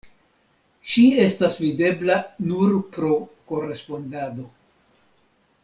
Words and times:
Ŝi 0.93 1.03
estas 1.25 1.57
videbla 1.65 2.17
nur 2.53 2.73
pro 2.97 3.13
korespondado. 3.53 4.51